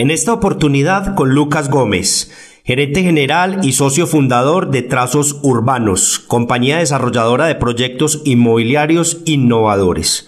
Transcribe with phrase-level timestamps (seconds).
[0.00, 2.30] En esta oportunidad con Lucas Gómez,
[2.64, 10.26] gerente general y socio fundador de Trazos Urbanos, compañía desarrolladora de proyectos inmobiliarios innovadores.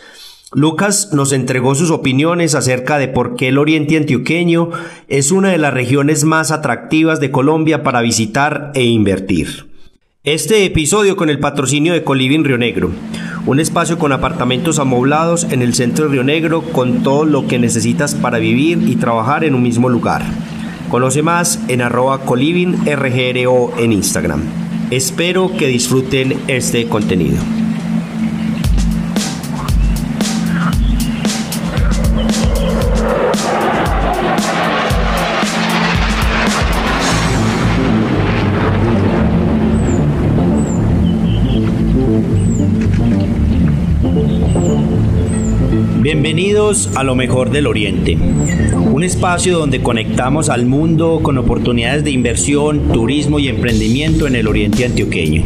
[0.52, 4.68] Lucas nos entregó sus opiniones acerca de por qué el Oriente Antioqueño
[5.08, 9.70] es una de las regiones más atractivas de Colombia para visitar e invertir.
[10.22, 12.90] Este episodio con el patrocinio de Coliving Río Negro,
[13.44, 17.58] un espacio con apartamentos amoblados en el centro de Río Negro con todo lo que
[17.58, 20.22] necesitas para vivir y trabajar en un mismo lugar.
[20.90, 22.20] Conoce más en arroba
[23.78, 24.42] en Instagram.
[24.90, 27.61] Espero que disfruten este contenido.
[46.34, 52.10] Bienvenidos a lo mejor del Oriente, un espacio donde conectamos al mundo con oportunidades de
[52.10, 55.44] inversión, turismo y emprendimiento en el Oriente Antioqueño.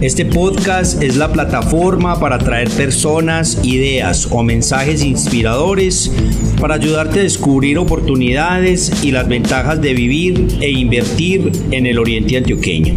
[0.00, 6.10] Este podcast es la plataforma para traer personas, ideas o mensajes inspiradores
[6.58, 12.38] para ayudarte a descubrir oportunidades y las ventajas de vivir e invertir en el Oriente
[12.38, 12.94] Antioqueño.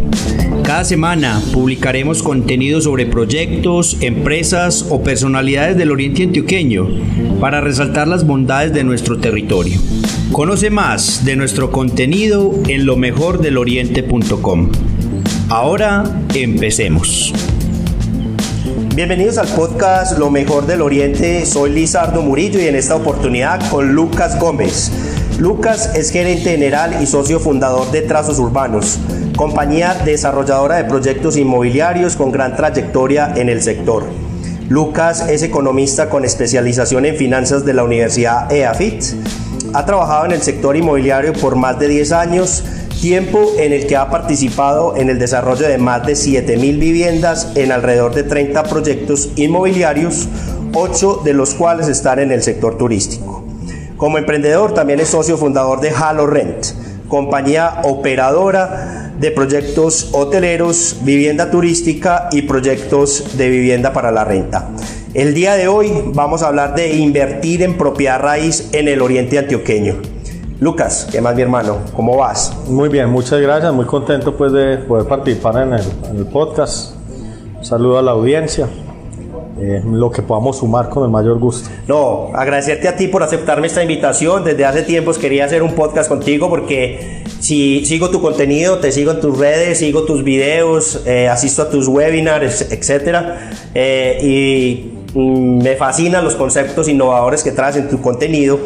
[0.71, 6.87] Cada semana publicaremos contenido sobre proyectos, empresas o personalidades del Oriente Antioqueño
[7.41, 9.81] para resaltar las bondades de nuestro territorio.
[10.31, 14.71] Conoce más de nuestro contenido en lo mejordeloriente.com.
[15.49, 17.33] Ahora empecemos.
[18.95, 21.45] Bienvenidos al podcast Lo mejor del Oriente.
[21.45, 24.89] Soy Lizardo Murillo y en esta oportunidad con Lucas Gómez.
[25.37, 28.99] Lucas es gerente general y socio fundador de Trazos Urbanos,
[29.35, 34.05] compañía desarrolladora de proyectos inmobiliarios con gran trayectoria en el sector.
[34.69, 39.03] Lucas es economista con especialización en finanzas de la Universidad EAFIT.
[39.73, 42.63] Ha trabajado en el sector inmobiliario por más de 10 años
[43.01, 47.71] tiempo en el que ha participado en el desarrollo de más de 7.000 viviendas en
[47.71, 50.29] alrededor de 30 proyectos inmobiliarios,
[50.73, 53.43] 8 de los cuales están en el sector turístico.
[53.97, 56.67] Como emprendedor también es socio fundador de Halo Rent,
[57.07, 64.69] compañía operadora de proyectos hoteleros, vivienda turística y proyectos de vivienda para la renta.
[65.13, 69.37] El día de hoy vamos a hablar de invertir en propiedad raíz en el oriente
[69.37, 69.97] antioqueño.
[70.59, 71.77] Lucas, ¿qué más mi hermano?
[71.95, 72.51] ¿Cómo vas?
[72.67, 75.73] Muy bien, muchas gracias, muy contento pues de poder participar en
[76.17, 76.95] el, podcast.
[77.61, 78.67] saludo a la audiencia.
[79.59, 81.69] Eh, lo que podamos sumar con el mayor gusto.
[81.87, 84.43] No, agradecerte a ti por aceptarme esta invitación.
[84.43, 89.11] Desde hace tiempos quería hacer un podcast contigo porque si sigo tu contenido, te sigo
[89.11, 95.63] en tus redes, sigo tus videos, eh, asisto a tus webinars, etcétera, eh, y mm,
[95.63, 98.59] me fascinan los conceptos innovadores que traes en tu contenido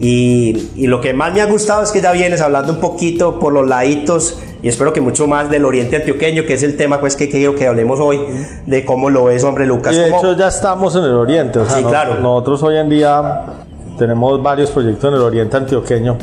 [0.00, 3.52] y, lo que más me ha gustado es que ya vienes hablando un poquito por
[3.52, 7.14] los laditos y espero que mucho más del oriente antioqueño, que es el tema pues
[7.14, 8.20] que quiero que hablemos hoy,
[8.66, 9.94] de cómo lo ves, hombre Lucas.
[9.94, 12.16] de hecho ya estamos en el oriente, sí, claro.
[12.16, 13.66] nosotros hoy en día
[13.98, 16.16] tenemos varios proyectos en el oriente antioqueño.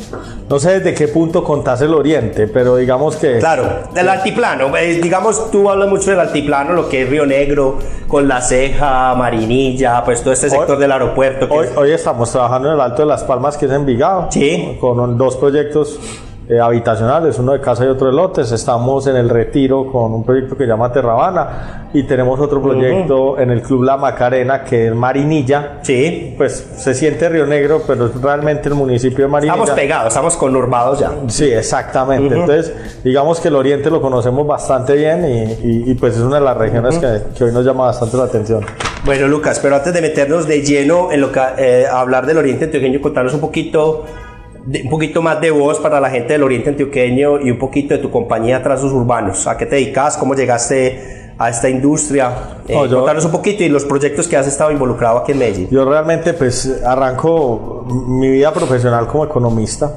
[0.48, 3.38] No sé desde qué punto contás el oriente, pero digamos que...
[3.38, 4.76] Claro, del altiplano.
[4.76, 7.78] Eh, digamos, tú hablas mucho del altiplano, lo que es Río Negro,
[8.08, 11.46] con La Ceja, Marinilla, pues todo este sector del aeropuerto.
[11.50, 14.28] Hoy, hoy, estamos trabajando en el Alto de las Palmas, que es Envigado.
[14.30, 14.78] Sí.
[14.80, 15.98] Con dos proyectos
[16.48, 18.52] eh, habitacionales, uno de casa y otro de lotes.
[18.52, 23.38] Estamos en el Retiro con un proyecto que se llama Terrabana y tenemos otro proyecto
[23.38, 25.78] en el Club La Macarena que es Marinilla.
[25.82, 26.34] Sí.
[26.36, 29.54] Pues se siente Río Negro, pero es realmente el municipio de Marinilla.
[29.54, 31.10] Estamos pegados, estamos conurbados ya.
[31.26, 32.34] Sí, exactamente.
[32.34, 35.24] Entonces, digamos que el Oriente lo conocemos bastante bien
[35.62, 38.64] y, pues es una de las regiones que, hoy nos llama bastante la atención.
[39.04, 42.66] Bueno, Lucas, pero antes de meternos de lleno en lo que eh, hablar del Oriente
[42.66, 44.04] antioqueño, contarnos un poquito
[44.66, 48.00] un poquito más de voz para la gente del Oriente Antioqueño y un poquito de
[48.00, 49.46] tu compañía Trazos Urbanos.
[49.46, 50.16] ¿A qué te dedicas?
[50.16, 52.32] ¿Cómo llegaste a esta industria?
[52.66, 55.68] Eh, contanos un poquito y los proyectos que has estado involucrado aquí en Medellín.
[55.70, 59.94] Yo realmente pues arranco mi vida profesional como economista.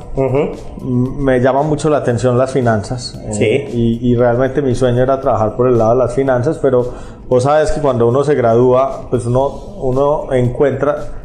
[0.82, 3.20] Me llama mucho la atención las finanzas.
[3.28, 3.76] Eh, sí.
[3.76, 6.94] y, y, realmente mi sueño era trabajar por el lado de las finanzas, pero
[7.28, 9.48] vos sabes que cuando uno se gradúa, pues uno,
[9.82, 11.19] uno encuentra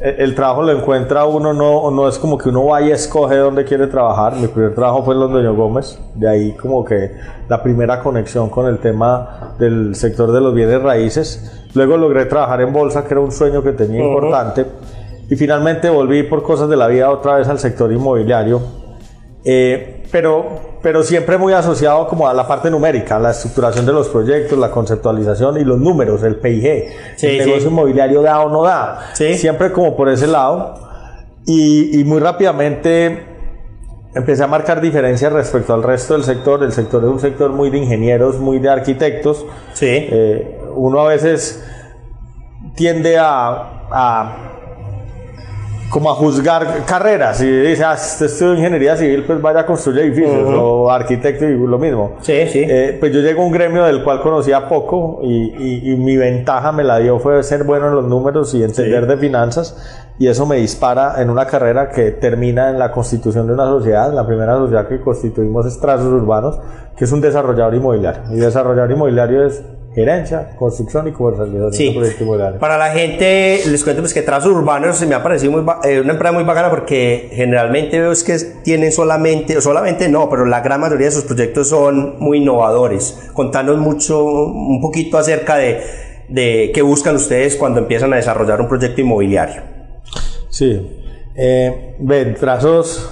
[0.00, 3.64] el trabajo lo encuentra uno, no, no es como que uno vaya y escoge dónde
[3.64, 4.34] quiere trabajar.
[4.34, 7.12] Mi primer trabajo fue en Los Gómez, de ahí como que
[7.48, 11.68] la primera conexión con el tema del sector de los bienes raíces.
[11.74, 14.64] Luego logré trabajar en bolsa, que era un sueño que tenía importante.
[15.28, 18.60] Y finalmente volví por cosas de la vida otra vez al sector inmobiliario.
[19.44, 24.08] Eh, pero, pero siempre muy asociado como a la parte numérica, la estructuración de los
[24.08, 26.66] proyectos, la conceptualización y los números, el PIG,
[27.22, 30.74] el negocio inmobiliario da o no da, siempre como por ese lado.
[31.46, 33.24] Y, y muy rápidamente
[34.14, 36.62] empecé a marcar diferencias respecto al resto del sector.
[36.62, 39.46] El sector es un sector muy de ingenieros, muy de arquitectos.
[39.72, 39.86] Sí.
[39.88, 41.64] Eh, uno a veces
[42.76, 44.59] tiende a, a
[45.90, 50.00] como a juzgar carreras y dice, ah, este estudio ingeniería civil, pues vaya a construir
[50.00, 52.12] edificios o arquitecto y lo mismo.
[52.20, 52.64] Sí, sí.
[52.66, 56.16] Eh, pues yo llego a un gremio del cual conocía poco y, y- y mi
[56.16, 59.76] ventaja me la dio fue ser bueno en los números y entender de finanzas
[60.18, 64.12] y eso me dispara en una carrera que termina en la constitución de una sociedad.
[64.12, 66.58] La primera sociedad que constituimos es Trazos Urbanos,
[66.96, 68.22] que es un desarrollador inmobiliario.
[68.30, 69.64] Y desarrollador inmobiliario es
[69.94, 71.88] gerencia, construcción y comercialización Sí.
[71.88, 72.60] de proyectos inmobiliarios.
[72.60, 76.00] Para la gente, les cuento pues que Trazos Urbanos se me ha parecido muy eh,
[76.00, 80.60] una empresa muy bacana porque generalmente veo es que tienen solamente, solamente no, pero la
[80.60, 83.30] gran mayoría de sus proyectos son muy innovadores.
[83.32, 85.80] Contanos mucho, un poquito acerca de,
[86.28, 89.62] de qué buscan ustedes cuando empiezan a desarrollar un proyecto inmobiliario.
[90.50, 90.98] Sí.
[91.34, 93.10] Eh, ven, Trazos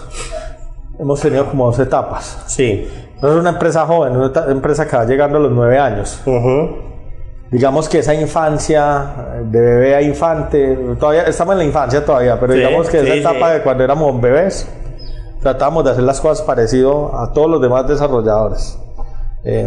[1.01, 2.45] hemos tenido como dos etapas.
[2.47, 2.87] Sí.
[3.21, 6.23] Trazos es una empresa joven, una eta- empresa que va llegando a los nueve años.
[7.51, 12.53] Digamos que esa infancia, de bebé a infante, todavía estamos en la infancia todavía, pero
[12.53, 13.55] Sí, digamos que esa sí, etapa sí.
[13.55, 14.69] de cuando éramos bebés,
[15.41, 18.79] tratamos de hacer las cosas parecido a todos los demás desarrolladores.
[19.45, 19.67] Eh,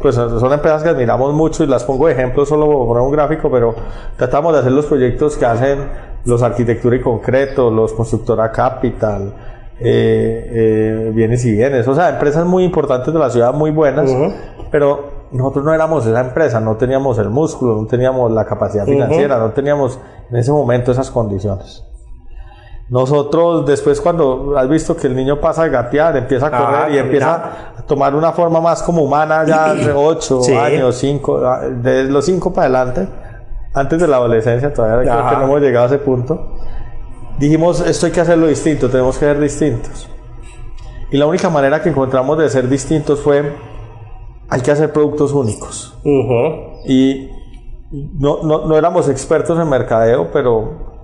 [0.00, 3.12] pues son empresas que admiramos mucho y las pongo de ejemplo solo por poner un
[3.12, 3.74] gráfico, pero
[4.16, 5.80] tratamos de hacer los proyectos que hacen
[6.24, 9.34] los arquitectura y concreto, los constructora capital,
[9.80, 14.10] eh, eh, bienes y bienes, o sea, empresas muy importantes de la ciudad, muy buenas,
[14.70, 19.38] pero nosotros no éramos esa empresa, no teníamos el músculo, no teníamos la capacidad financiera,
[19.38, 19.98] no teníamos
[20.30, 21.84] en ese momento esas condiciones.
[22.90, 26.94] Nosotros después cuando has visto que el niño pasa a gatear, empieza a Ah, correr
[26.94, 27.34] y empieza
[27.78, 30.54] a tomar una forma más como humana ya de 8 Sí.
[30.54, 31.40] años, 5,
[31.82, 33.08] de los 5 para adelante,
[33.72, 36.53] antes de la adolescencia todavía creo que no hemos llegado a ese punto.
[37.38, 40.08] Dijimos, esto hay que hacerlo distinto, tenemos que ser distintos.
[41.10, 43.52] Y la única manera que encontramos de ser distintos fue,
[44.48, 45.96] hay que hacer productos únicos.
[46.86, 47.30] Y
[48.18, 50.94] no, no, no éramos expertos en mercadeo, pero,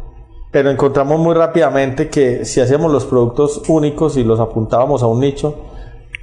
[0.50, 5.20] pero encontramos muy rápidamente que si hacíamos los productos únicos y los apuntábamos a un
[5.20, 5.54] nicho,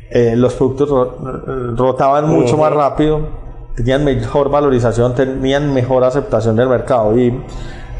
[0.09, 1.15] eh, los productos ro-
[1.75, 3.21] rotaban mucho más rápido,
[3.75, 7.18] tenían mejor valorización, tenían mejor aceptación del mercado.
[7.18, 7.42] Y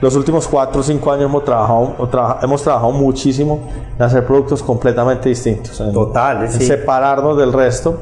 [0.02, 1.96] los últimos 4 o 5 años hemos trabajado,
[2.44, 3.60] hemos trabajado muchísimo
[3.98, 5.80] en hacer productos completamente distintos.
[5.82, 6.66] en- Total, en sí.
[6.66, 7.98] separarnos del resto.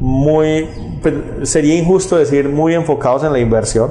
[0.00, 0.68] Muy,
[1.02, 3.90] pues, sería injusto decir muy enfocados en la inversión,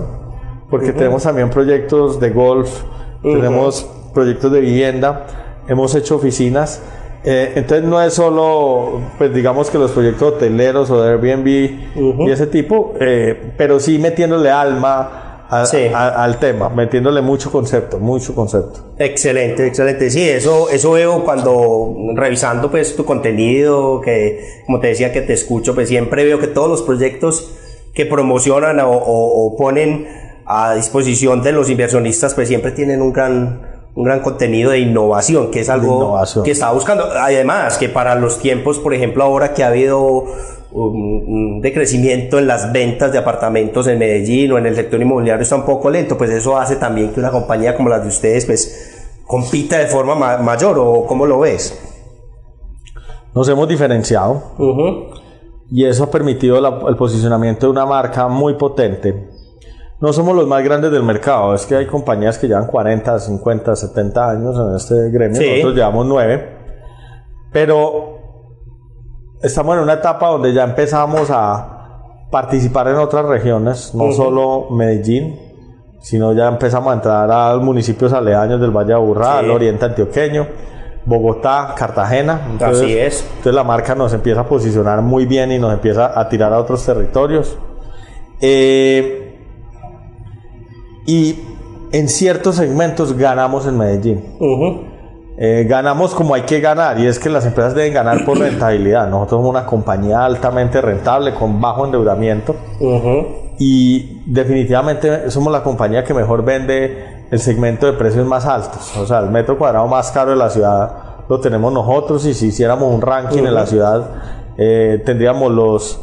[0.69, 2.69] porque tenemos también proyectos de golf,
[3.21, 5.25] tenemos proyectos de vivienda,
[5.67, 6.81] hemos hecho oficinas.
[7.23, 11.47] eh, entonces no es solo, pues digamos que los proyectos hoteleros o de Airbnb
[12.25, 15.85] y ese tipo, eh, pero sí metiéndole alma a- Sí.
[15.93, 18.79] a- al tema, metiéndole mucho concepto, mucho concepto.
[18.97, 20.09] Excelente, excelente.
[20.09, 25.33] Sí, eso, eso veo cuando revisando pues tu contenido, que como te decía que te
[25.33, 27.51] escucho, pues siempre veo que todos los proyectos
[27.93, 30.07] que promocionan o, o- o ponen
[30.45, 33.61] a disposición de los inversionistas, pues siempre tienen un gran,
[33.95, 37.03] un gran contenido de innovación, que es algo que está buscando.
[37.11, 40.25] Además, que para los tiempos, por ejemplo, ahora que ha habido
[40.73, 45.43] un, un decrecimiento en las ventas de apartamentos en Medellín o en el sector inmobiliario
[45.43, 48.45] está un poco lento, pues eso hace también que una compañía como la de ustedes,
[48.45, 51.77] pues compita de forma ma- mayor o cómo lo ves.
[53.33, 54.41] Nos hemos diferenciado.
[55.73, 59.29] y eso ha permitido la- el posicionamiento de una marca muy potente.
[60.01, 63.75] No somos los más grandes del mercado, es que hay compañías que llevan 40, 50,
[63.77, 65.47] 70 años en este gremio, Sí.
[65.49, 66.57] nosotros llevamos 9,
[67.53, 68.10] pero
[69.43, 71.77] estamos en una etapa donde ya empezamos a
[72.31, 75.37] participar en otras regiones, no solo Medellín,
[75.99, 79.45] sino ya empezamos a entrar a los municipios aledaños del Valle de Aburrá, Sí.
[79.45, 80.47] al oriente antioqueño,
[81.05, 82.39] Bogotá, Cartagena.
[82.59, 83.21] Así es.
[83.29, 86.59] Entonces la marca nos empieza a posicionar muy bien y nos empieza a tirar a
[86.59, 87.57] otros territorios.
[88.39, 89.39] Eh,
[91.05, 91.39] y
[91.91, 94.35] en ciertos segmentos ganamos en Medellín.
[94.39, 94.90] Ujú.
[95.43, 99.09] Eh, ganamos como hay que ganar y es que las empresas deben ganar por rentabilidad.
[99.09, 102.55] Nosotros somos una compañía altamente rentable con bajo endeudamiento
[103.57, 108.95] y definitivamente somos la compañía que mejor vende el segmento de precios más altos.
[108.97, 110.91] O sea, el metro cuadrado más caro de la ciudad
[111.27, 114.09] lo tenemos nosotros y si hiciéramos un ranking en la ciudad
[114.57, 116.01] eh, tendríamos los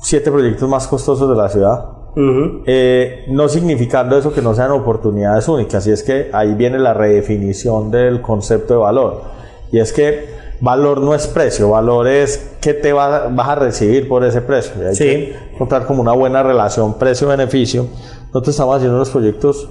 [0.00, 1.91] siete proyectos más costosos de la ciudad.
[2.16, 6.94] Eh, no significando eso que no sean oportunidades únicas, y es que ahí viene la
[6.94, 9.22] redefinición del concepto de valor.
[9.70, 10.26] Y es que
[10.60, 14.74] valor no es precio, valor es qué te va- vas a recibir por ese precio.
[14.82, 15.04] Y hay Sí.
[15.04, 17.86] que encontrar como una buena relación precio-beneficio.
[18.26, 19.68] Nosotros estamos haciendo unos proyectos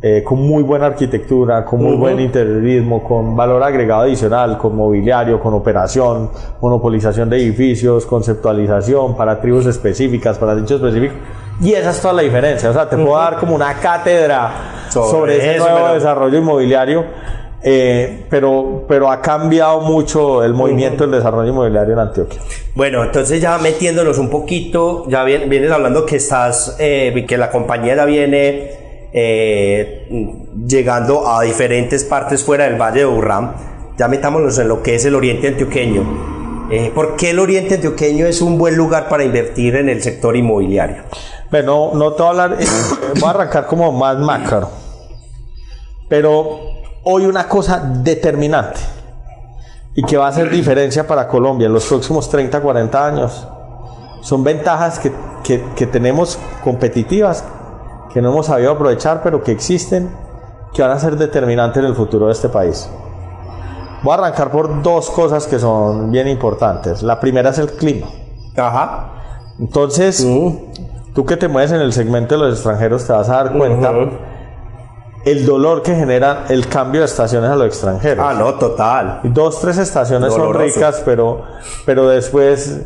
[0.00, 5.40] eh, con muy buena arquitectura, con muy buen interiorismo, con valor agregado adicional, con mobiliario,
[5.40, 6.30] con operación,
[6.60, 11.16] monopolización de edificios, conceptualización para tribus específicas, para dichos específicos.
[11.60, 12.70] Y esa es toda la diferencia.
[12.70, 17.04] O sea, te puedo dar como una cátedra sobre, ese nuevo desarrollo inmobiliario.
[17.60, 22.40] Eh, pero, pero ha cambiado mucho el movimiento del desarrollo inmobiliario en Antioquia.
[22.76, 27.96] Bueno, entonces ya metiéndonos un poquito, ya vienes hablando que estás, eh, que la compañía
[27.96, 28.70] ya viene
[29.12, 30.06] eh,
[30.66, 33.52] llegando a diferentes partes fuera del Valle de Urram.
[33.96, 36.38] Ya metámonos en lo que es el Oriente Antioqueño.
[36.70, 40.36] Eh, ¿Por qué el Oriente Antioqueño es un buen lugar para invertir en el sector
[40.36, 41.02] inmobiliario?
[41.50, 42.66] Bueno, no te voy a hablar, eh,
[43.14, 44.68] voy a arrancar como más macro.
[46.08, 46.58] Pero
[47.04, 48.80] hoy una cosa determinante
[49.94, 53.46] y que va a hacer diferencia para Colombia en los próximos 30, 40 años
[54.20, 55.12] son ventajas que,
[55.42, 57.44] que, que tenemos competitivas
[58.12, 60.10] que no hemos sabido aprovechar, pero que existen,
[60.72, 62.88] que van a ser determinantes en el futuro de este país.
[64.02, 67.02] Voy a arrancar por dos cosas que son bien importantes.
[67.02, 68.06] La primera es el clima.
[68.56, 69.12] Ajá.
[69.58, 70.26] Entonces,
[71.18, 73.92] tú que te mueves en el segmento de los extranjeros te vas a dar cuenta
[75.24, 78.24] el dolor que genera el cambio de estaciones a los extranjeros.
[78.24, 79.22] Ah, no, total.
[79.24, 81.42] Dos, tres estaciones son ricas, pero,
[81.84, 82.82] pero después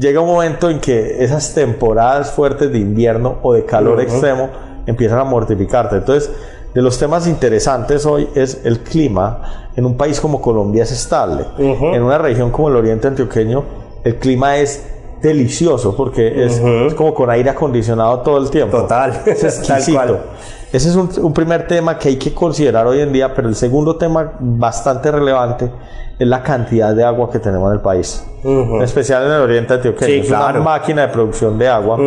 [0.00, 4.48] llega un momento en que esas temporadas fuertes de invierno o de calor extremo
[4.86, 5.96] empiezan a mortificarte.
[5.96, 6.30] Entonces,
[6.72, 9.68] de los temas interesantes hoy es el clima.
[9.76, 11.44] En un país como Colombia es estable.
[11.58, 13.64] En una región como el Oriente Antioqueño,
[14.02, 16.60] el clima es delicioso porque es,
[16.94, 18.78] como con aire acondicionado todo el tiempo.
[18.78, 19.22] Total.
[19.26, 20.18] Es exquisito.
[20.72, 23.54] Ese es un, un, primer tema que hay que considerar hoy en día, pero el
[23.54, 25.70] segundo tema bastante relevante
[26.18, 29.74] es la cantidad de agua que tenemos en el país, en especial en el oriente
[29.74, 30.22] antioqueño.
[30.22, 31.98] es una máquina de producción de agua,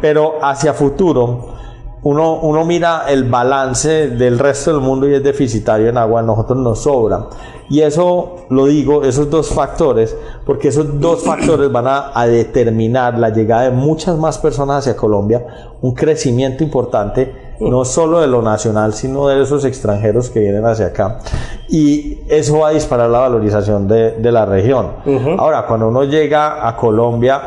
[0.00, 1.60] pero hacia futuro
[2.02, 6.22] uno, uno mira el balance del resto del mundo y es deficitario en agua, a
[6.22, 7.26] nosotros nos sobra.
[7.70, 13.18] Y eso lo digo, esos dos factores, porque esos dos factores van a, a, determinar
[13.18, 15.46] la llegada de muchas más personas hacia Colombia,
[15.80, 20.86] un crecimiento importante, no solo de lo nacional, sino de esos extranjeros que vienen hacia
[20.86, 21.20] acá.
[21.68, 24.88] Y eso va a disparar la valorización de, de la región.
[25.38, 27.40] Ahora, cuando uno llega a Colombia,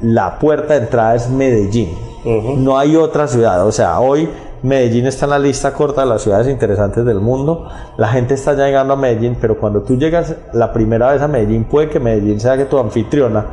[0.00, 1.90] la puerta de entrada es Medellín.
[2.24, 3.66] No hay otra ciudad.
[3.66, 4.28] O sea, hoy
[4.62, 7.68] Medellín está en la lista corta de las ciudades interesantes del mundo.
[7.96, 11.64] La gente está llegando a Medellín, pero cuando tú llegas la primera vez a Medellín,
[11.64, 13.46] puede que Medellín sea que tu anfitriona,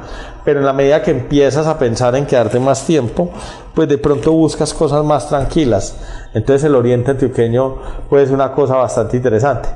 [0.44, 3.30] pero en la medida que empiezas a pensar en quedarte más tiempo,
[3.74, 5.98] pues de pronto buscas cosas más tranquilas.
[6.34, 7.76] Entonces el Oriente Antioqueño
[8.10, 9.70] puede ser una cosa bastante interesante.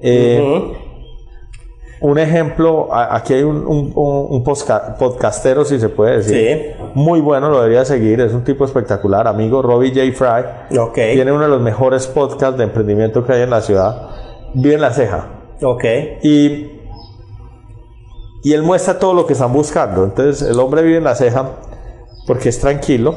[0.00, 0.89] Eh,
[2.00, 6.74] un ejemplo, aquí hay un, un, un, podcastero, si se puede decir.
[6.78, 6.84] Sí.
[6.94, 8.20] Muy bueno, lo debería seguir.
[8.22, 10.16] Es un tipo espectacular, amigo Robbie J.
[10.16, 10.78] Fry.
[10.78, 10.94] Ok.
[10.94, 14.08] Tiene uno de los mejores podcasts de emprendimiento que hay en la ciudad.
[14.54, 15.26] Vive en La Ceja.
[15.62, 15.84] Ok.
[16.22, 16.80] Y,
[18.42, 20.04] y él muestra todo lo que están buscando.
[20.04, 21.50] Entonces, el hombre vive en La Ceja
[22.26, 23.14] porque es tranquilo.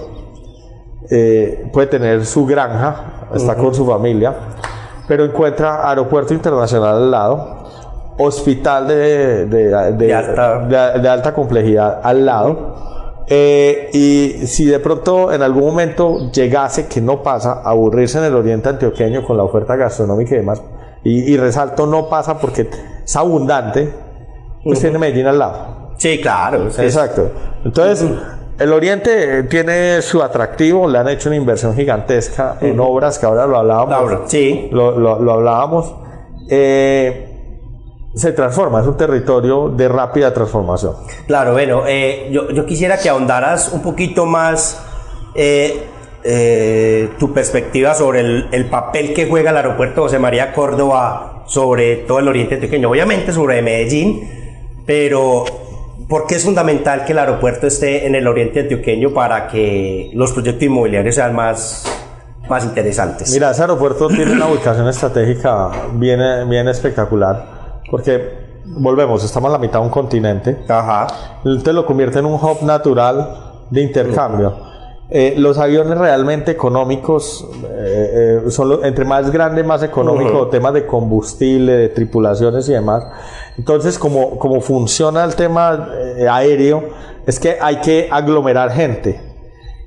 [1.10, 3.62] Eh, puede tener su granja, está uh -huh.
[3.62, 4.34] con su familia,
[5.08, 7.63] pero encuentra aeropuerto internacional al lado
[8.18, 10.60] hospital de, de, de, alta.
[11.00, 11.34] de, alta.
[11.34, 13.24] complejidad al lado.
[13.28, 18.26] Eh, y si de pronto en algún momento llegase, que no pasa, a aburrirse en
[18.26, 20.62] el oriente antioqueño con la oferta gastronómica y demás,
[21.04, 22.70] y, y resalto no pasa porque
[23.04, 23.90] es abundante,
[24.64, 24.82] pues uh -huh.
[24.82, 25.94] tiene Medellín al lado.
[25.98, 26.70] Sí, claro.
[26.72, 26.82] Sí.
[26.82, 27.30] Exacto.
[27.64, 28.62] Entonces, uh -huh.
[28.62, 33.48] el oriente tiene su atractivo, le han hecho una inversión gigantesca en obras que ahora
[33.48, 33.94] lo hablábamos.
[33.94, 34.68] Ahora, sí.
[34.72, 35.96] Lo, lo, lo hablábamos.
[36.50, 37.33] Eh,
[38.16, 40.94] se transforma, es un territorio de rápida transformación.
[41.26, 44.80] Claro, bueno, eh, yo, yo, quisiera que ahondaras un poquito más
[45.34, 45.84] eh,
[46.24, 51.98] eh, tu perspectiva sobre el, el, papel que juega el aeropuerto José María Córdoba sobre
[51.98, 54.30] todo el oriente antioqueño, obviamente sobre Medellín,
[54.86, 55.44] pero
[56.08, 60.32] ¿por qué es fundamental que el aeropuerto esté en el oriente antioqueño para que los
[60.32, 61.84] proyectos inmobiliarios sean más,
[62.48, 63.32] más interesantes?
[63.34, 67.63] Mira, ese aeropuerto tiene una ubicación estratégica bien, bien espectacular
[67.94, 68.28] porque
[68.66, 70.66] volvemos, estamos a la mitad de un continente.
[70.68, 71.06] Ajá.
[71.46, 74.52] Entonces lo convierte en un hub natural de intercambio.
[75.12, 80.46] Eh, los aviones realmente económicos, eh, eh, son lo, entre más grande, más económico, uh
[80.46, 80.50] -huh.
[80.50, 83.06] temas de combustible, de tripulaciones y demás.
[83.60, 85.88] Entonces, como, como funciona el tema
[86.28, 86.86] aéreo,
[87.28, 89.22] es que hay que aglomerar gente.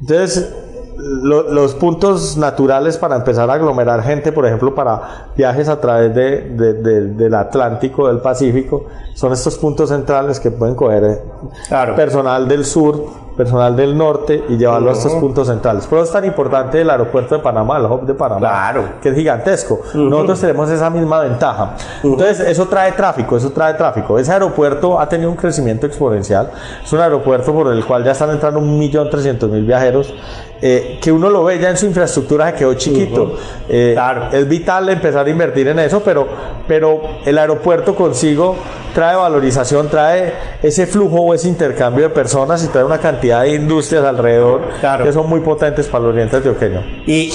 [0.00, 0.54] Entonces,
[0.96, 6.14] lo, los puntos naturales para empezar a aglomerar gente, por ejemplo, para viajes a través
[6.14, 11.22] de, de, de, del Atlántico, del Pacífico, son estos puntos centrales que pueden coger
[11.68, 11.94] claro.
[11.94, 15.86] personal del sur personal del norte y llevarlo a estos puntos centrales.
[15.86, 18.84] Por eso es tan importante el aeropuerto de Panamá, el hub de Panamá, Claro.
[19.02, 19.80] que es gigantesco.
[19.94, 21.74] Nosotros tenemos esa misma ventaja.
[22.02, 24.18] Entonces, eso trae tráfico, eso trae tráfico.
[24.18, 26.50] Ese aeropuerto ha tenido un crecimiento exponencial.
[26.82, 30.14] Es un aeropuerto por el cual ya están entrando 1.300.000 viajeros.
[30.62, 33.34] eh, que uno lo ve ya en su infraestructura se quedó chiquito.
[33.68, 34.28] Eh, Claro.
[34.32, 36.26] Es vital empezar a invertir en eso, pero,
[36.66, 38.56] pero el aeropuerto consigo
[38.94, 43.54] trae valorización, trae ese flujo o ese intercambio de personas y trae una cantidad de
[43.54, 45.04] industrias alrededor Claro.
[45.04, 46.82] que son muy potentes para el oriente antioqueño.
[47.06, 47.32] Y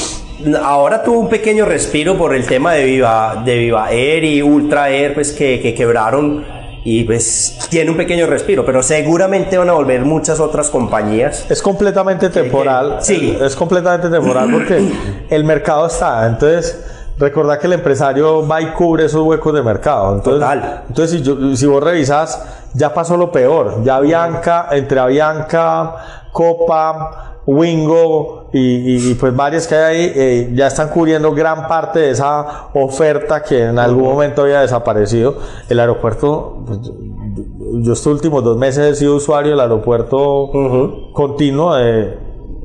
[0.64, 4.90] ahora tuvo un pequeño respiro por el tema de Viva, de Viva Air y Ultra
[4.90, 6.44] Air, pues que, que quebraron
[6.84, 11.46] y pues tiene un pequeño respiro, pero seguramente van a volver muchas otras compañías.
[11.50, 12.98] Es completamente temporal.
[13.02, 13.38] Sí.
[13.40, 14.90] Es completamente temporal porque
[15.30, 16.26] el mercado está.
[16.26, 16.84] Entonces,
[17.22, 20.14] recordad que el empresario va y cubre esos huecos de mercado.
[20.16, 20.84] Entonces, Total.
[20.90, 23.84] entonces si, yo- si vos revisás, ya pasó lo peor.
[23.84, 25.96] Ya Avianca, entre Avianca,
[26.34, 32.12] Copa, Wingo y, pues varias que hay ahí, eh, ya están cubriendo gran parte de
[32.12, 35.36] esa oferta que en algún momento había desaparecido.
[35.70, 41.12] El aeropuerto, pues, yo- estos últimos dos meses he sido usuario del aeropuerto Ujú.
[41.14, 42.18] continuo eh,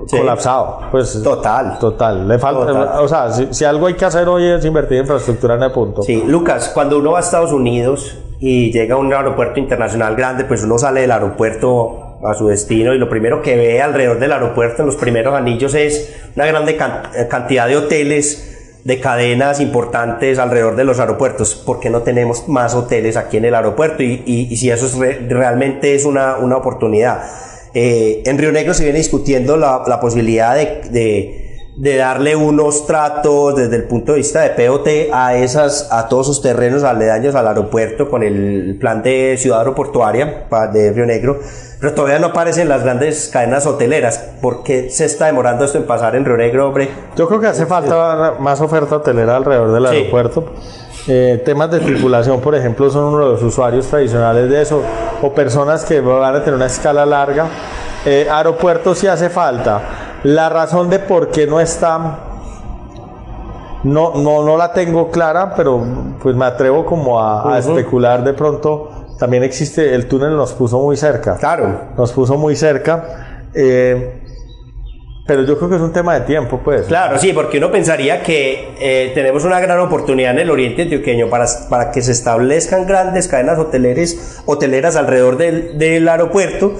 [0.06, 0.16] Sí.
[0.18, 0.80] colapsado.
[0.90, 1.78] Pues, Total.
[1.78, 2.26] Total.
[2.28, 2.88] Le falta, Total.
[3.00, 5.72] o sea, si, si algo hay que hacer hoy es invertir en infraestructura en el
[5.72, 6.02] punto.
[6.02, 10.44] Sí, Lucas, cuando uno va a Estados Unidos y llega a un aeropuerto internacional grande,
[10.44, 14.32] pues uno sale del aeropuerto a su destino y lo primero que ve alrededor del
[14.32, 19.60] aeropuerto en los primeros anillos es una grande can- eh, cantidad de hoteles, de cadenas
[19.60, 21.54] importantes alrededor de los aeropuertos.
[21.56, 24.02] ¿Por qué no tenemos más hoteles aquí en el aeropuerto?
[24.02, 27.22] Y, y- y si eso es re- realmente es una, una oportunidad.
[27.78, 31.42] Eh, en Río Negro se viene discutiendo la, la posibilidad de, de-
[31.76, 36.28] de darle unos tratos desde el punto de vista de POT a esas a todos
[36.28, 41.38] esos terrenos aledaños al aeropuerto con el plan de ciudad aeroportuaria de Río Negro,
[41.78, 44.16] pero todavía no aparecen las grandes cadenas hoteleras.
[44.40, 46.88] ¿Por qué se está demorando esto en pasar en Río Negro, hombre?
[47.14, 49.96] Yo creo que hace falta más oferta hotelera alrededor del Sí.
[49.96, 50.54] aeropuerto.
[51.08, 54.82] Eh, temas de tripulación, por ejemplo, son uno de los usuarios tradicionales de eso,
[55.22, 57.46] o personas que van a tener una escala larga.
[58.04, 59.80] Eh, aeropuertos sí hace falta.
[60.24, 62.18] La razón de por qué no está,
[63.84, 65.80] no, no, no la tengo clara, pero
[66.22, 68.90] pues me atrevo como a, a especular de pronto.
[69.18, 71.80] También existe, el túnel nos puso muy cerca Claro.
[71.96, 73.48] nos puso muy cerca.
[73.54, 74.22] eh,
[75.26, 76.86] pero yo creo que es un tema de tiempo, pues.
[76.86, 81.28] Claro, sí, porque uno pensaría que eh, tenemos una gran oportunidad en el oriente antioqueño
[81.28, 86.74] para, para que se establezcan grandes cadenas hoteleres, hoteleras alrededor del, del aeropuerto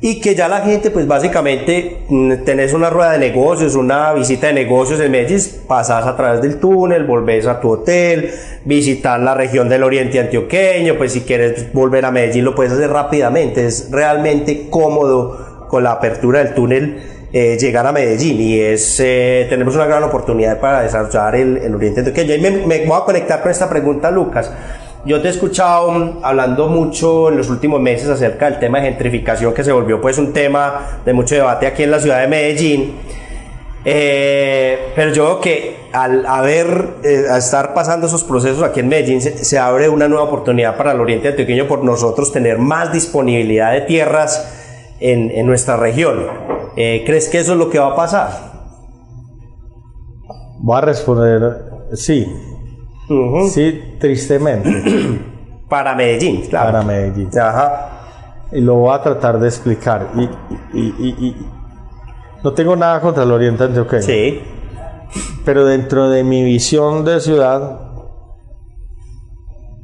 [0.00, 4.46] y que ya la gente, pues básicamente, mm, tenés una rueda de negocios, una visita
[4.46, 8.30] de negocios en Medellín, pasás a través del túnel, volvés a tu hotel,
[8.64, 12.88] visitar la región del oriente antioqueño, pues si quieres volver a Medellín lo puedes hacer
[12.88, 18.98] rápidamente, es realmente cómodo con la apertura del túnel eh, llegar a Medellín y es
[18.98, 22.34] eh, tenemos una gran oportunidad para desarrollar el, el Oriente Antioqueño.
[22.34, 24.50] Y me, me voy a conectar con esta pregunta, Lucas.
[25.04, 28.88] Yo te he escuchado mm, hablando mucho en los últimos meses acerca del tema de
[28.88, 32.28] gentrificación que se volvió pues un tema de mucho debate aquí en la ciudad de
[32.28, 32.96] Medellín.
[33.82, 38.88] Eh, pero yo veo que al haber, eh, a estar pasando esos procesos aquí en
[38.88, 42.92] Medellín, se, se abre una nueva oportunidad para el Oriente Antioqueño por nosotros tener más
[42.92, 44.46] disponibilidad de tierras
[45.00, 46.59] en, en nuestra región.
[46.76, 48.30] Eh, ¿Crees que eso es lo que va a pasar?
[50.60, 52.26] Voy a responder sí.
[53.50, 54.70] Sí, tristemente,
[55.68, 56.66] Para Medellín, claro.
[56.72, 57.28] para Medellín.
[57.38, 58.00] Ajá.
[58.52, 60.08] Y lo voy a tratar de explicar.
[60.16, 60.22] Y,
[60.78, 61.46] y- y- y-
[62.42, 64.02] no tengo nada contra el Oriente Antioqueño.
[64.02, 64.40] Sí.
[65.44, 67.80] Pero dentro de mi visión de ciudad,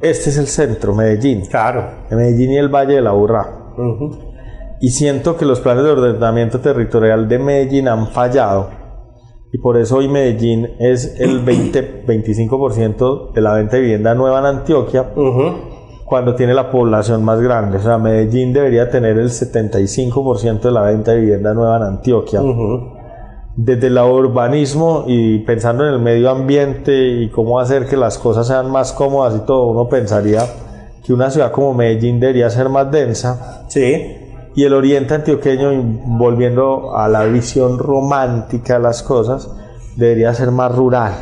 [0.01, 1.47] este es el centro, Medellín.
[1.47, 1.85] Claro.
[2.11, 3.47] Medellín y el Valle de la Burra.
[4.81, 8.71] Y siento que los planes de ordenamiento territorial de Medellín han fallado.
[9.53, 14.47] Y por eso hoy Medellín es el 20-25% de la venta de vivienda nueva en
[14.47, 15.53] Antioquia, Ujú.
[16.05, 17.79] cuando tiene la población más grande.
[17.79, 22.43] O sea, Medellín debería tener el 75% de la venta de vivienda nueva en Antioquia.
[22.43, 22.93] Ujú.
[23.57, 28.47] Desde el urbanismo y pensando en el medio ambiente y cómo hacer que las cosas
[28.49, 30.43] sean más cómodas y todo, uno pensaría
[31.03, 34.17] que una ciudad como Medellín debería ser más densa Sí.
[34.57, 35.71] Y el oriente antioqueño,
[36.07, 39.49] volviendo a la visión romántica de las cosas,
[39.97, 41.13] debería ser más rural,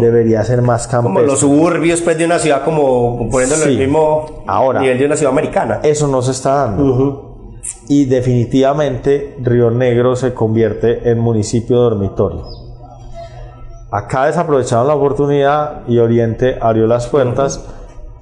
[0.00, 1.26] debería ser más Como campestre.
[1.26, 3.70] los suburbios pues, de una ciudad como poniéndolo Sí.
[3.72, 4.80] el mismo Ahora.
[4.80, 5.80] nivel de una ciudad americana.
[5.82, 6.84] Eso no se está dando.
[6.84, 7.26] Ujú.
[7.88, 12.44] Y definitivamente Río Negro se convierte en municipio dormitorio.
[13.90, 17.64] Acá desaprovecharon la oportunidad y Oriente abrió las puertas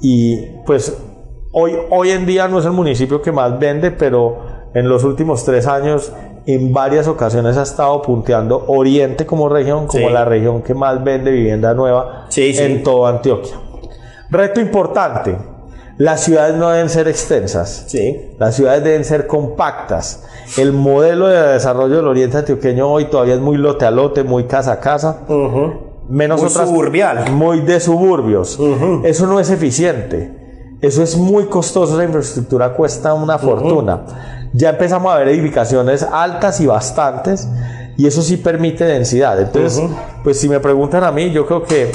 [0.00, 0.96] y pues
[1.54, 4.38] hoy, hoy en día no es el municipio que más vende, pero
[4.74, 6.12] en los últimos tres años
[6.46, 10.12] en varias ocasiones ha estado punteando Oriente como región, como Sí.
[10.12, 12.62] la región que más vende vivienda nueva Sí, sí.
[12.62, 13.54] en toda Antioquia.
[14.30, 15.36] Reto importante,
[15.96, 17.84] las ciudades no deben ser extensas.
[17.86, 18.32] Sí.
[18.38, 20.24] Las ciudades deben ser compactas.
[20.58, 24.44] El modelo de desarrollo del oriente antioqueño hoy todavía es muy lote a lote, muy
[24.44, 25.20] casa a casa.
[26.08, 27.30] Menos Muy otras- suburbial.
[27.32, 28.58] Muy de suburbios.
[29.04, 30.43] Eso no es eficiente.
[30.84, 31.94] Eso es muy costoso.
[31.94, 34.02] Esa infraestructura cuesta una fortuna.
[34.52, 37.48] Ya empezamos a ver edificaciones altas y bastantes.
[37.96, 39.40] Y eso sí permite densidad.
[39.40, 39.82] Entonces,
[40.22, 41.90] pues si me preguntan a mí, yo creo que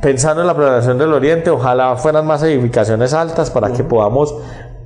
[0.00, 4.34] pensando en la planeación del Oriente, ojalá fueran más edificaciones altas para que podamos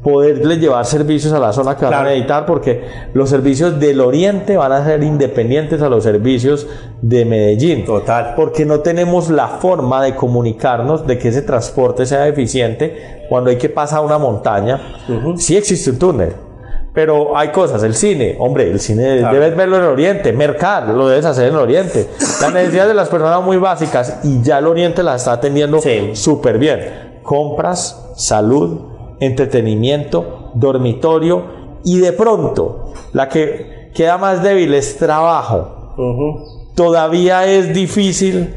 [0.05, 4.57] poderle llevar servicios a la zona que van a necesitar, porque los servicios del Oriente
[4.59, 6.67] van a ser independientes a los servicios
[7.01, 7.87] de Medellín.
[7.87, 8.35] Total.
[8.37, 13.57] Porque no tenemos la forma de comunicarnos, de que ese transporte sea eficiente cuando hay
[13.57, 14.79] que pasar una montaña.
[15.39, 16.33] Sí existe un túnel.
[16.93, 19.35] Pero hay cosas, el cine, hombre, el cine Claro.
[19.35, 22.07] debes verlo en el Oriente, mercar, lo debes hacer en el Oriente.
[22.41, 26.11] Las necesidades de las personas muy básicas y ya el Oriente las está atendiendo Sí.
[26.13, 27.19] súper bien.
[27.25, 31.45] Compras, salud, entretenimiento, dormitorio
[31.85, 35.95] y de pronto la que queda más débil es trabajo.
[36.75, 38.55] Todavía es difícil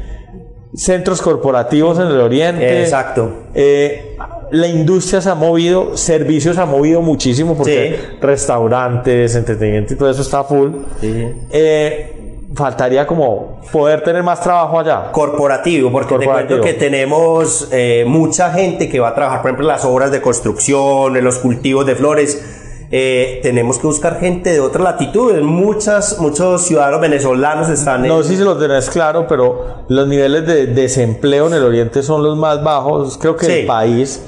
[0.74, 2.82] centros corporativos en el Oriente.
[2.82, 3.30] Exacto.
[3.54, 4.16] Eh,
[4.50, 8.16] la industria se ha movido, servicios se ha movido muchísimo porque Sí.
[8.20, 10.70] restaurantes, entretenimiento y todo eso está full.
[11.02, 12.17] Eh,
[12.54, 15.10] faltaría como poder tener más trabajo allá.
[15.12, 16.60] corporativo, porque te Corporativo.
[16.60, 20.10] cuento que tenemos eh, mucha gente que va a trabajar, por ejemplo, en las obras
[20.10, 22.64] de construcción, en los cultivos de flores.
[22.90, 25.42] Eh, tenemos que buscar gente de otras latitudes.
[25.42, 28.08] Muchas, muchos ciudadanos venezolanos están en.
[28.08, 32.22] No sé si lo tenés claro, pero los niveles de desempleo en el Oriente son
[32.22, 33.18] los más bajos.
[33.18, 33.52] Creo que Sí.
[33.52, 34.22] el país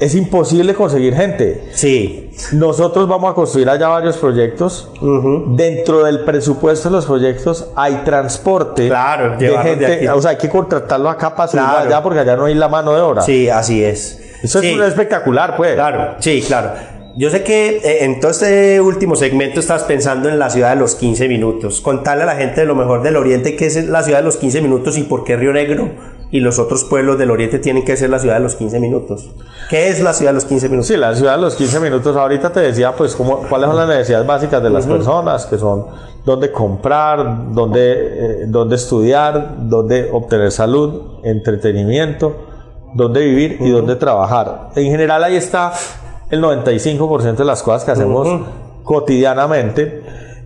[0.00, 1.68] es imposible conseguir gente.
[1.72, 4.90] Sí, Nosotros vamos a construir allá varios proyectos.
[5.48, 8.88] Dentro del presupuesto de los proyectos hay transporte.
[8.88, 9.86] Claro, de gente.
[9.86, 10.06] aquí.
[10.08, 11.86] o sea, hay que contratarlo acá para subirlo Claro.
[11.88, 13.22] allá porque allá no hay la mano de obra.
[13.22, 14.18] sí, así es.
[14.42, 14.68] Eso Sí.
[14.68, 15.74] es espectacular, pues.
[15.74, 16.70] Claro, sí, claro.
[17.16, 20.76] Yo sé que eh, en todo este último segmento estás pensando en la ciudad de
[20.76, 21.80] los 15 minutos.
[21.82, 24.36] Contarle a la gente de lo mejor del Oriente qué es la ciudad de los
[24.38, 25.90] 15 minutos y por qué Río Negro
[26.32, 29.30] y los otros pueblos del Oriente tienen que ser la ciudad de los 15 minutos.
[29.68, 30.86] ¿Qué es la ciudad de los 15 minutos?
[30.86, 32.16] Sí, la ciudad de los 15 minutos.
[32.16, 35.86] Ahorita te decía, pues, cómo, cuáles son las necesidades básicas de las personas, que son
[36.24, 42.36] dónde comprar, dónde, eh, dónde estudiar, dónde obtener salud, entretenimiento,
[42.94, 44.70] dónde vivir y dónde trabajar.
[44.76, 45.72] En general, ahí está
[46.30, 48.28] el 95% de las cosas que hacemos
[48.84, 50.02] cotidianamente.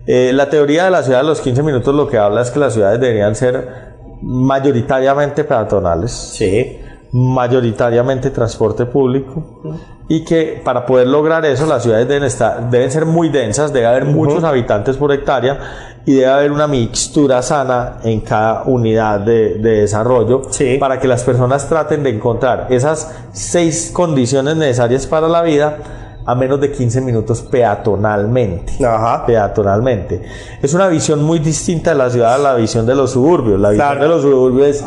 [0.07, 2.59] Eh, la teoría de la ciudad de los 15 minutos lo que habla es que
[2.59, 6.79] las ciudades deberían ser mayoritariamente peatonales Sí.
[7.11, 9.43] mayoritariamente transporte público
[10.07, 13.85] y que para poder lograr eso las ciudades deben, estar, deben ser muy densas, debe
[13.87, 15.57] haber muchos habitantes por hectárea
[16.05, 20.77] y debe haber una mixtura sana en cada unidad de, de desarrollo Sí.
[20.77, 25.77] para que las personas traten de encontrar esas seis condiciones necesarias para la vida
[26.25, 29.25] a menos de 15 minutos peatonalmente Ajá.
[29.25, 30.21] peatonalmente.
[30.61, 33.59] Es una visión muy distinta de la ciudad a la visión de los suburbios.
[33.59, 34.01] La visión Claro.
[34.01, 34.85] de los suburbios es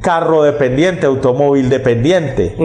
[0.00, 2.56] carro dependiente, automóvil dependiente.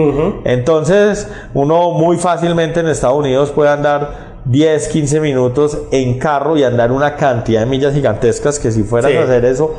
[0.44, 6.64] Entonces, uno muy fácilmente en Estados Unidos puede andar 10, 15 minutos en carro y
[6.64, 9.16] andar una cantidad de millas gigantescas que si fueras Sí.
[9.16, 9.74] a hacer eso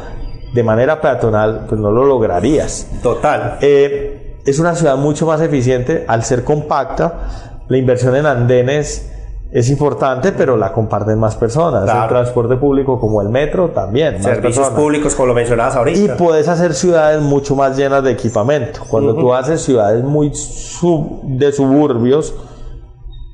[0.53, 2.87] de manera peatonal, pues no lo lograrías.
[3.03, 3.57] Total.
[3.61, 7.54] Eh, es una ciudad mucho más eficiente al ser compacta.
[7.67, 9.11] La inversión en andenes
[9.51, 11.83] es importante, pero la comparten más personas.
[11.85, 12.03] Claro.
[12.03, 14.21] El transporte público como el metro también.
[14.21, 15.99] Servicios públicos, como lo mencionabas ahorita.
[16.13, 18.81] Y puedes hacer ciudades mucho más llenas de equipamiento.
[18.89, 22.33] Cuando tú haces ciudades muy sub- de suburbios,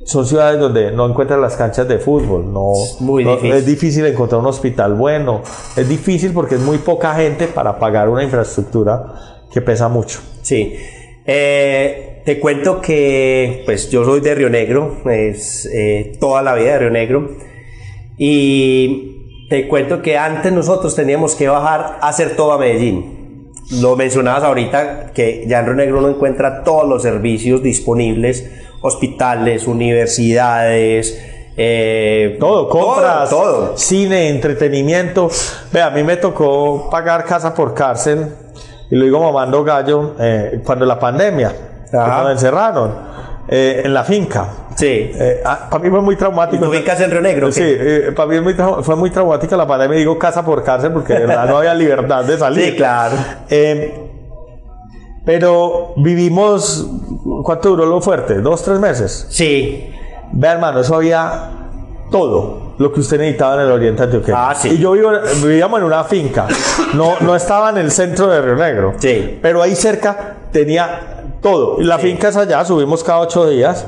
[0.06, 2.52] son ciudades donde no encuentras las canchas de fútbol.
[2.52, 3.52] No, muy no- difícil.
[3.54, 5.42] Es difícil encontrar un hospital bueno.
[5.76, 9.14] Es difícil porque es muy poca gente para pagar una infraestructura
[9.52, 10.20] que pesa mucho.
[10.42, 10.76] Sí.
[11.34, 16.74] Eh, te cuento que pues yo soy de Río Negro, es eh, toda la vida
[16.74, 17.30] de Río Negro.
[18.18, 23.50] Y te cuento que antes nosotros teníamos que bajar a hacer todo a Medellín.
[23.80, 29.68] Lo mencionabas ahorita que ya en Río Negro uno encuentra todos los servicios disponibles, hospitales,
[29.68, 31.18] universidades,
[31.56, 33.78] eh, Todo, compras, todo, todo.
[33.78, 35.30] cine, entretenimiento.
[35.72, 38.36] Ve, a mí me tocó pagar casa por cárcel,
[38.92, 41.52] y lo digo mamando gallo, eh, cuando la pandemia,
[41.94, 42.92] nos encerraron
[43.48, 44.48] eh, en la finca.
[44.76, 45.12] Sí.
[45.44, 46.64] para mí fue muy traumático.
[46.64, 47.52] ¿Tú ubicas en Río Negro?
[47.52, 51.14] Sí, eh, para mí muy fue muy traumática la pandemia, digo casa por cárcel, porque
[51.14, 52.72] de verdad no había libertad de salir.
[52.72, 53.16] Sí, claro.
[53.50, 54.10] Eh,
[55.26, 56.88] pero vivimos,
[57.44, 58.42] ¿cuánto duró lo fuerte?
[58.42, 59.28] ¿Dos, tres meses?
[59.30, 59.90] Sí.
[60.34, 61.52] Ve hermano, eso había
[62.10, 64.36] todo lo que usted necesitaba en el oriente antioqueño.
[64.38, 64.70] Ah, sí.
[64.70, 65.12] Y yo vivo,
[65.44, 66.48] vivíamos en una finca,
[66.94, 69.40] no, no estaba en el centro de Río Negro, Sí.
[69.42, 71.80] pero ahí cerca tenía todo.
[71.80, 73.86] Y la finca es allá, subimos cada ocho días.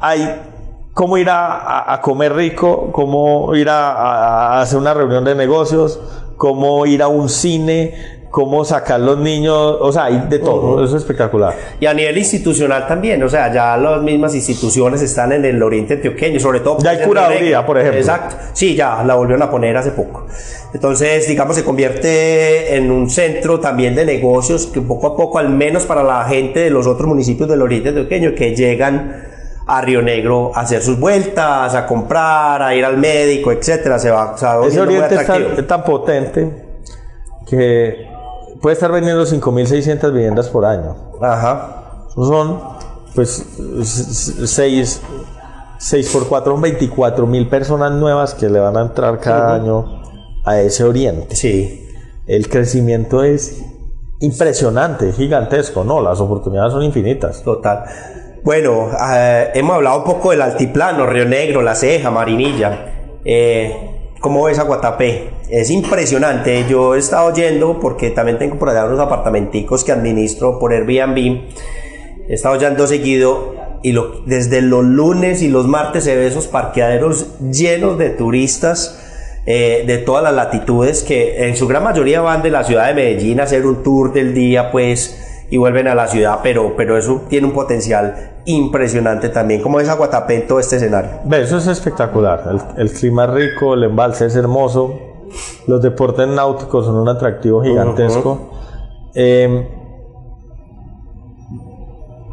[0.00, 0.40] Hay
[0.94, 6.00] cómo ir a, a- a comer rico, cómo ir a hacer una reunión de negocios,
[6.36, 10.96] cómo ir a un cine, cómo sacar los niños, o sea, hay de todo, eso
[10.96, 11.54] es espectacular.
[11.80, 15.94] Y a nivel institucional también, o sea, ya las mismas instituciones están en el oriente
[15.94, 16.78] antioqueño, sobre todo...
[16.78, 17.98] Ya hay curaduría, por ejemplo.
[17.98, 20.26] Exacto, sí, ya la volvieron a poner hace poco.
[20.72, 25.48] Entonces, digamos, se convierte en un centro también de negocios que poco a poco, al
[25.48, 29.24] menos para la gente de los otros municipios del oriente antioqueño que llegan
[29.66, 34.10] a Río Negro a hacer sus vueltas, a comprar, a ir al médico, etcétera, se
[34.10, 36.48] va, se va Ese oriente es tan potente
[37.48, 38.09] que
[38.60, 40.96] puede estar vendiendo 5.600 viviendas por año.
[41.20, 42.60] Ajá, Son,
[43.14, 43.46] pues,
[44.44, 45.02] 6,
[45.78, 50.02] 6 por 4 son 24 mil personas nuevas que le van a entrar cada año
[50.44, 51.34] a ese oriente.
[51.36, 51.86] sí.
[52.26, 53.60] El crecimiento es
[54.20, 56.00] impresionante, gigantesco, ¿no?
[56.00, 57.42] Las oportunidades son infinitas.
[57.42, 57.82] Total.
[58.44, 63.18] Bueno, eh, hemos hablado un poco del altiplano, Río Negro, La Ceja, Marinilla.
[63.24, 63.89] Eh,
[64.20, 65.30] ¿Cómo ves a Guatapé?
[65.48, 66.66] Es impresionante.
[66.68, 71.16] Yo he estado yendo porque también tengo por allá unos apartamenticos que administro por Airbnb.
[72.28, 77.38] He estado yendo seguido y desde los lunes y los martes se ve esos parqueaderos
[77.50, 79.00] llenos de turistas
[79.46, 82.94] eh, de todas las latitudes que en su gran mayoría van de la ciudad de
[82.94, 85.18] Medellín a hacer un tour del día, pues,
[85.50, 89.62] y vuelven a la ciudad, pero, pero eso tiene un potencial impresionante también.
[89.62, 91.10] como es Aguatapé en todo este escenario?
[91.30, 92.44] Eso es espectacular.
[92.76, 94.94] El, el clima es rico, el embalse es hermoso,
[95.66, 98.50] los deportes náuticos son un atractivo gigantesco.
[99.14, 99.68] Eh,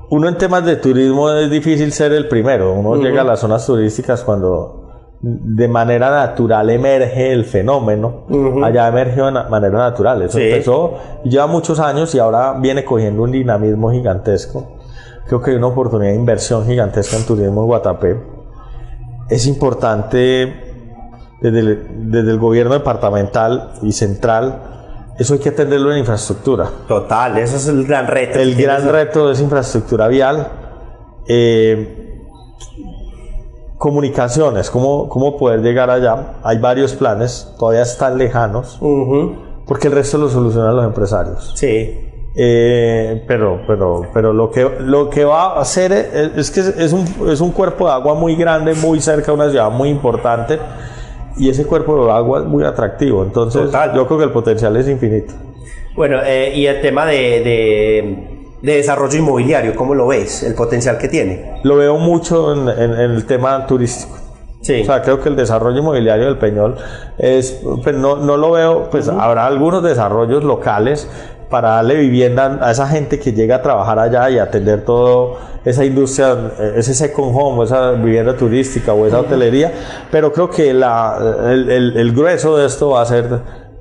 [0.09, 2.73] uno en temas de turismo es difícil ser el primero.
[2.73, 4.86] Uno llega a las zonas turísticas cuando
[5.19, 8.25] de manera natural emerge el fenómeno.
[8.63, 10.21] Allá emergió de manera natural.
[10.21, 10.43] Eso Sí.
[10.43, 14.77] empezó, lleva muchos años y ahora viene cogiendo un dinamismo gigantesco.
[15.27, 18.17] Creo que hay una oportunidad de inversión gigantesca en turismo en Guatapé.
[19.29, 20.53] Es importante
[21.41, 24.61] desde el, desde el gobierno departamental y central,
[25.19, 26.69] eso hay que atenderlo en infraestructura.
[26.87, 28.39] Total, eso es el gran reto.
[28.39, 28.91] El gran tienes.
[28.93, 30.47] reto es infraestructura vial.
[31.27, 32.03] eh,
[33.77, 36.33] comunicaciones, cómo, cómo poder llegar allá.
[36.43, 38.79] Hay varios planes, todavía están lejanos,
[39.67, 41.53] porque el resto lo solucionan los empresarios.
[41.55, 42.03] Sí,
[42.39, 46.93] Eh, pero, pero, pero lo que, lo que va a hacer es, es que es
[46.93, 50.59] un, es un cuerpo de agua muy grande, muy cerca de una ciudad muy importante,
[51.35, 53.23] y ese cuerpo de agua es muy atractivo.
[53.23, 53.93] Entonces, Total.
[53.95, 55.33] yo creo que el potencial es infinito.
[55.95, 58.26] Bueno, eh, y el tema de, de,
[58.61, 60.43] de desarrollo inmobiliario, ¿cómo lo ves?
[60.43, 61.59] El potencial que tiene.
[61.63, 64.17] Lo veo mucho en, en- en el tema turístico.
[64.61, 64.81] Sí.
[64.81, 66.75] O sea, creo que el desarrollo inmobiliario del Peñol
[67.19, 71.07] es, pues no, no lo veo, pues habrá algunos desarrollos locales
[71.49, 75.85] para darle vivienda a esa gente que llega a trabajar allá y atender todo esa
[75.85, 76.35] industria,
[76.75, 79.71] ese second home, esa vivienda turística o esa hotelería,
[80.11, 83.27] pero creo que la, el, el- el grueso de esto va a ser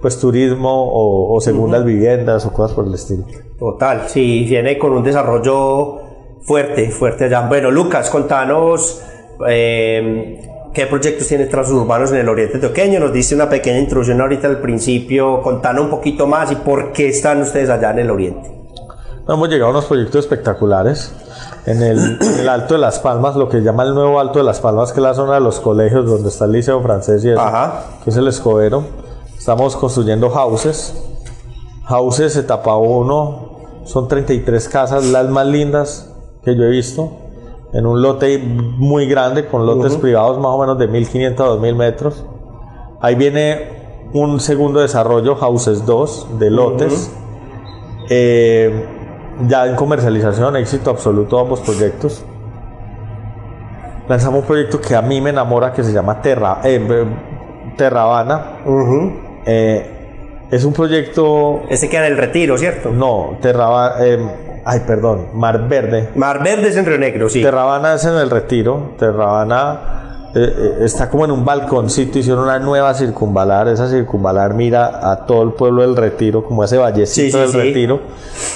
[0.07, 3.25] pues turismo o, o segundas viviendas o cosas por el estilo.
[3.59, 5.99] Total, sí, viene con un desarrollo
[6.43, 7.41] fuerte, fuerte allá.
[7.49, 9.03] Bueno, Lucas, contanos
[9.49, 13.01] eh, qué proyectos tiene Transurbanos en el Oriente Antioqueño.
[13.01, 15.43] Nos diste una pequeña introducción ahorita al principio.
[15.43, 18.49] Contanos un poquito más y por qué están ustedes allá en el Oriente.
[19.29, 21.13] Hemos llegado a unos proyectos espectaculares.
[21.67, 24.45] En el, en el Alto de las Palmas, lo que llama el nuevo Alto de
[24.45, 27.31] las Palmas, que es la zona de los colegios donde está el Liceo Francés y
[27.31, 27.87] eso, Ajá.
[28.05, 28.85] que es el Escobero.
[29.47, 30.93] Estamos construyendo houses.
[31.85, 33.51] Houses etapa 1,
[33.85, 37.13] son 33 casas, las más lindas que yo he visto,
[37.73, 41.77] en un lote muy grande, con lotes privados más o menos de 1500 a 2000
[41.77, 42.25] metros.
[43.01, 47.13] Ahí viene un segundo desarrollo, Houses 2, de lotes.
[48.11, 48.85] Eh,
[49.47, 52.25] ya en comercialización, éxito absoluto ambos proyectos.
[54.09, 57.05] Lanzamos un proyecto que a mí me enamora que se llama Terra, eh,
[57.77, 58.57] Terravana.
[59.47, 62.91] Eh, es un proyecto, Este queda en el Retiro, ¿cierto?
[62.91, 63.97] no, Terravana,
[64.65, 66.11] ay perdón, Mar Verde.
[66.15, 67.43] Mar Verde es en Río Negro, sí.
[67.43, 68.93] Terravana es en el retiro.
[68.99, 72.19] Terravana eh, eh, está como en un balconcito.
[72.19, 73.69] Hicieron una nueva circunvalar.
[73.69, 77.49] Esa circunvalar mira a todo el pueblo del retiro, como ese vallecito Sí, sí, del
[77.51, 77.59] sí.
[77.59, 78.01] retiro.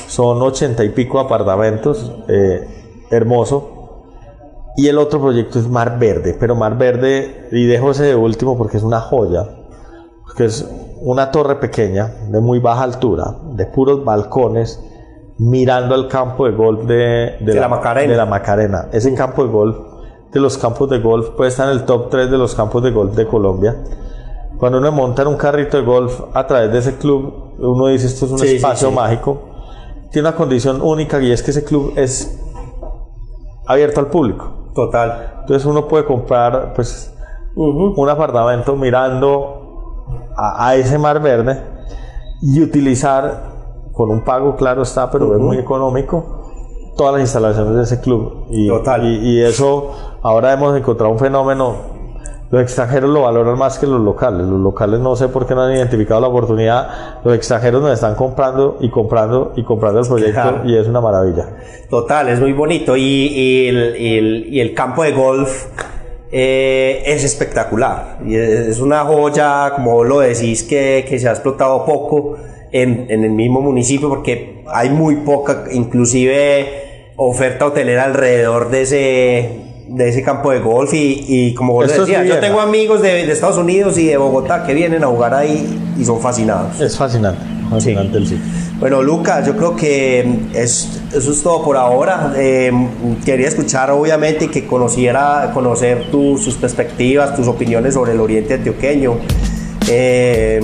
[0.09, 2.13] Son ochenta y pico apartamentos.
[2.29, 2.67] eh,
[3.11, 3.77] hermoso.
[4.77, 6.37] Y el otro proyecto es Mar Verde.
[6.39, 9.47] Pero Mar Verde, y dejo ese de último porque es una joya.
[10.37, 10.69] Que es
[11.03, 14.81] una torre pequeña, de muy baja altura, de puros balcones,
[15.39, 18.11] mirando al campo de golf de, De la Macarena.
[18.13, 18.89] de la Macarena.
[18.93, 19.77] Ese campo de golf
[20.33, 22.93] de los campos de golf, puede estar en el top 3 de los campos de
[22.93, 23.83] golf de Colombia.
[24.59, 28.07] Cuando uno monta en un carrito de golf a través de ese club, uno dice
[28.07, 28.95] esto es un Sí, espacio sí.
[28.95, 29.41] mágico.
[30.13, 32.39] Tiene una condición única y es que ese club es
[33.67, 34.71] abierto al público.
[34.75, 35.33] Total.
[35.41, 37.13] Entonces uno puede comprar pues
[37.57, 39.60] un apartamento mirando
[40.41, 41.61] a, a ese mar verde
[42.43, 43.51] y utilizar
[43.93, 48.47] con un pago, claro está, pero es muy económico, todas las instalaciones de ese club.
[48.51, 49.05] Y, Total.
[49.05, 49.91] y, y eso,
[50.23, 52.01] ahora hemos encontrado un fenómeno.
[52.51, 54.45] Los extranjeros lo valoran más que los locales.
[54.45, 56.89] Los locales no sé por qué no han identificado la oportunidad.
[57.25, 60.61] Los extranjeros nos están comprando y comprando y comprando el proyecto Claro.
[60.65, 61.47] y es una maravilla.
[61.89, 62.97] Total, es muy bonito.
[62.97, 65.67] Y, y el, y el- y el campo de golf
[66.33, 68.19] eh, es espectacular.
[68.25, 72.37] Y es, una joya, como lo decís, que, que se ha explotado poco
[72.73, 79.71] en, en el mismo municipio porque hay muy poca, inclusive, oferta hotelera alrededor de ese
[79.91, 83.27] de ese campo de golf y, y como vos Esto decías, yo tengo amigos de,
[83.27, 86.81] de Estados Unidos y de Bogotá que vienen a jugar ahí y son fascinados.
[86.81, 88.45] Es fascinante, fascinante el sitio.
[88.79, 92.33] Bueno, Lucas, yo creo que es, eso es todo por ahora.
[92.37, 92.71] Eh,
[93.25, 99.17] quería escuchar, obviamente, que conociera, conocer tu- sus perspectivas, tus opiniones sobre el Oriente Antioqueño.
[99.89, 100.61] Eh,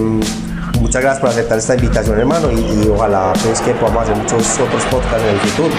[0.81, 4.59] muchas gracias por aceptar esta invitación, hermano, y, y ojalá pues, que podamos hacer muchos
[4.61, 5.75] otros podcasts en el futuro.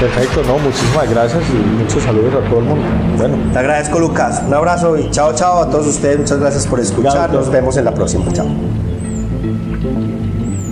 [0.00, 2.84] Perfecto, no, muchísimas gracias y muchos saludos a todo el mundo.
[3.16, 4.42] Bueno, Te agradezco, Lucas.
[4.46, 6.18] Un abrazo y chao, chao a todos ustedes.
[6.18, 7.32] Muchas gracias por escuchar.
[7.32, 8.24] Nos vemos en la próxima.
[8.32, 8.46] Chao.